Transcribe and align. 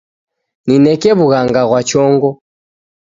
Nineke 0.65 1.09
w'ughanga 1.17 1.61
ghwa 1.69 1.81
chongo. 1.89 2.29